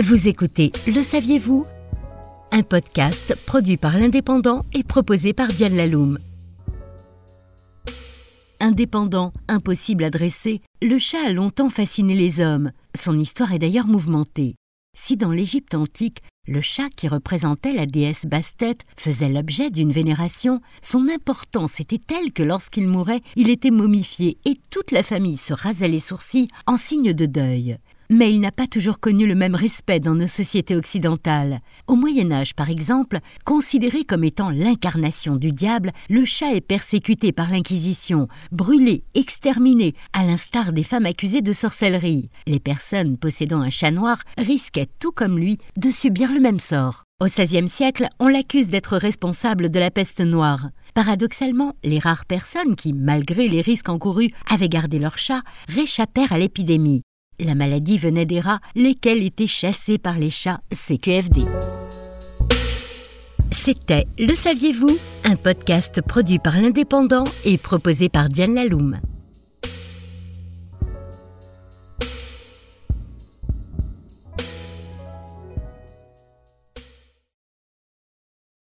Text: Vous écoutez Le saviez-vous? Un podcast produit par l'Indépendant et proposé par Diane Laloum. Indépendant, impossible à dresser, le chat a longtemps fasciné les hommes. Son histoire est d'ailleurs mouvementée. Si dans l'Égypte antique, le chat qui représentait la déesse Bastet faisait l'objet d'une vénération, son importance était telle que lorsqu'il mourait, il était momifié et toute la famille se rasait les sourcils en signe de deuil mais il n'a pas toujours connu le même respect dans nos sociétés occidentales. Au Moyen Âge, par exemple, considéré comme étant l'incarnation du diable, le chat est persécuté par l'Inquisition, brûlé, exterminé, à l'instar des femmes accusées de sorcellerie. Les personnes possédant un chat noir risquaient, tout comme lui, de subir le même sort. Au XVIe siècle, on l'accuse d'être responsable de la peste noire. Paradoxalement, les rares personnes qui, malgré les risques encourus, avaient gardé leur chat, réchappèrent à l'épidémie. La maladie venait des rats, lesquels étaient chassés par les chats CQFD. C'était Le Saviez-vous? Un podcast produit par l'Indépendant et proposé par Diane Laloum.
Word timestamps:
Vous 0.00 0.28
écoutez 0.28 0.70
Le 0.86 1.02
saviez-vous? 1.02 1.64
Un 2.52 2.62
podcast 2.62 3.34
produit 3.46 3.76
par 3.76 3.98
l'Indépendant 3.98 4.64
et 4.72 4.84
proposé 4.84 5.32
par 5.32 5.48
Diane 5.52 5.74
Laloum. 5.74 6.20
Indépendant, 8.60 9.32
impossible 9.48 10.04
à 10.04 10.10
dresser, 10.10 10.60
le 10.82 11.00
chat 11.00 11.26
a 11.26 11.32
longtemps 11.32 11.68
fasciné 11.68 12.14
les 12.14 12.38
hommes. 12.38 12.70
Son 12.94 13.18
histoire 13.18 13.52
est 13.52 13.58
d'ailleurs 13.58 13.88
mouvementée. 13.88 14.54
Si 14.96 15.16
dans 15.16 15.32
l'Égypte 15.32 15.74
antique, 15.74 16.22
le 16.46 16.60
chat 16.60 16.90
qui 16.90 17.08
représentait 17.08 17.72
la 17.72 17.86
déesse 17.86 18.24
Bastet 18.24 18.78
faisait 18.96 19.28
l'objet 19.28 19.70
d'une 19.70 19.90
vénération, 19.90 20.60
son 20.80 21.08
importance 21.08 21.80
était 21.80 21.98
telle 21.98 22.32
que 22.32 22.44
lorsqu'il 22.44 22.86
mourait, 22.86 23.22
il 23.34 23.50
était 23.50 23.72
momifié 23.72 24.38
et 24.44 24.54
toute 24.70 24.92
la 24.92 25.02
famille 25.02 25.38
se 25.38 25.54
rasait 25.54 25.88
les 25.88 25.98
sourcils 25.98 26.48
en 26.68 26.76
signe 26.76 27.14
de 27.14 27.26
deuil 27.26 27.78
mais 28.10 28.32
il 28.32 28.40
n'a 28.40 28.52
pas 28.52 28.66
toujours 28.66 29.00
connu 29.00 29.26
le 29.26 29.34
même 29.34 29.54
respect 29.54 30.00
dans 30.00 30.14
nos 30.14 30.26
sociétés 30.26 30.76
occidentales. 30.76 31.60
Au 31.86 31.94
Moyen 31.94 32.30
Âge, 32.32 32.54
par 32.54 32.70
exemple, 32.70 33.18
considéré 33.44 34.04
comme 34.04 34.24
étant 34.24 34.50
l'incarnation 34.50 35.36
du 35.36 35.52
diable, 35.52 35.92
le 36.08 36.24
chat 36.24 36.54
est 36.54 36.60
persécuté 36.60 37.32
par 37.32 37.50
l'Inquisition, 37.50 38.28
brûlé, 38.52 39.04
exterminé, 39.14 39.94
à 40.12 40.24
l'instar 40.24 40.72
des 40.72 40.84
femmes 40.84 41.06
accusées 41.06 41.42
de 41.42 41.52
sorcellerie. 41.52 42.30
Les 42.46 42.60
personnes 42.60 43.16
possédant 43.16 43.60
un 43.60 43.70
chat 43.70 43.90
noir 43.90 44.18
risquaient, 44.36 44.88
tout 45.00 45.12
comme 45.12 45.38
lui, 45.38 45.58
de 45.76 45.90
subir 45.90 46.32
le 46.32 46.40
même 46.40 46.60
sort. 46.60 47.04
Au 47.20 47.26
XVIe 47.26 47.68
siècle, 47.68 48.06
on 48.20 48.28
l'accuse 48.28 48.68
d'être 48.68 48.96
responsable 48.96 49.70
de 49.70 49.80
la 49.80 49.90
peste 49.90 50.20
noire. 50.20 50.68
Paradoxalement, 50.94 51.74
les 51.82 51.98
rares 51.98 52.26
personnes 52.26 52.76
qui, 52.76 52.92
malgré 52.92 53.48
les 53.48 53.60
risques 53.60 53.88
encourus, 53.88 54.30
avaient 54.48 54.68
gardé 54.68 55.00
leur 55.00 55.18
chat, 55.18 55.42
réchappèrent 55.68 56.32
à 56.32 56.38
l'épidémie. 56.38 57.02
La 57.40 57.54
maladie 57.54 57.98
venait 57.98 58.26
des 58.26 58.40
rats, 58.40 58.58
lesquels 58.74 59.22
étaient 59.22 59.46
chassés 59.46 59.96
par 59.98 60.18
les 60.18 60.28
chats 60.28 60.60
CQFD. 60.72 61.42
C'était 63.52 64.06
Le 64.18 64.34
Saviez-vous? 64.34 64.98
Un 65.22 65.36
podcast 65.36 66.00
produit 66.02 66.40
par 66.42 66.60
l'Indépendant 66.60 67.24
et 67.44 67.56
proposé 67.56 68.08
par 68.08 68.28
Diane 68.28 68.54
Laloum. 68.54 68.98